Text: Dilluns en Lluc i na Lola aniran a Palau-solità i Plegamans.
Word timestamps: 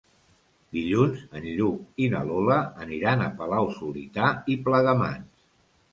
Dilluns 0.75 1.19
en 1.41 1.45
Lluc 1.59 2.01
i 2.05 2.09
na 2.15 2.23
Lola 2.29 2.57
aniran 2.87 3.21
a 3.27 3.31
Palau-solità 3.43 4.33
i 4.55 4.57
Plegamans. 4.67 5.29